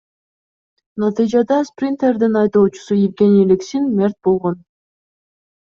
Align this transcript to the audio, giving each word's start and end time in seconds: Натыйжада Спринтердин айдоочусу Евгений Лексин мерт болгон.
Натыйжада 0.99 1.57
Спринтердин 1.69 2.33
айдоочусу 2.41 2.93
Евгений 3.07 3.45
Лексин 3.51 3.83
мерт 3.97 4.17
болгон. 4.23 4.55